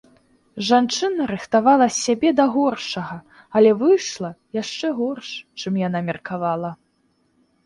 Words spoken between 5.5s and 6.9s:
чым яна меркавала.